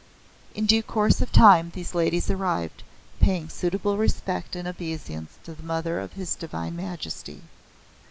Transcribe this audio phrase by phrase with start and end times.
[0.55, 2.81] In due course of time these ladies arrived,
[3.19, 7.43] paying suitable respect and obeisance to the Mother of his Divine Majesty.